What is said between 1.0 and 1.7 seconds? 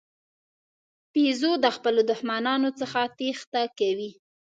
بیزو د